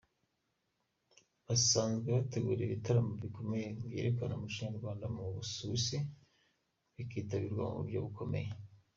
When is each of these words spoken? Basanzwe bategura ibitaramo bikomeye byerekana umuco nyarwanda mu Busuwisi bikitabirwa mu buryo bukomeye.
Basanzwe 1.45 2.07
bategura 2.17 2.61
ibitaramo 2.63 3.13
bikomeye 3.23 3.67
byerekana 3.89 4.33
umuco 4.35 4.59
nyarwanda 4.65 5.05
mu 5.15 5.23
Busuwisi 5.35 5.97
bikitabirwa 6.95 7.63
mu 7.67 7.75
buryo 7.79 7.99
bukomeye. 8.05 8.49